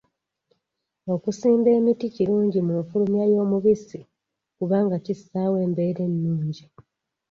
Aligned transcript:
Okusimba 1.13 1.69
emiti 1.79 2.05
kirungi 2.15 2.59
mu 2.67 2.75
nfulumya 2.83 3.23
y'omubisi 3.33 3.99
kubanga 4.57 4.95
kissaawo 5.05 5.55
embeera 5.65 6.01
ennungi. 6.09 6.65